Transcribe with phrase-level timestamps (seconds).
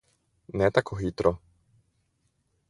[0.61, 1.35] Ne tako hitro.